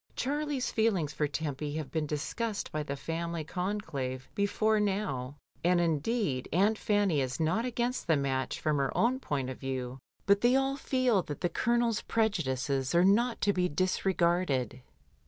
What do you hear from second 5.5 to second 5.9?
and